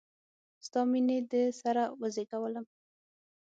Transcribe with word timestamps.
ستا 0.65 0.81
میینې 0.91 1.17
د 1.31 1.33
سره 1.61 1.83
وزیږولم 1.99 2.65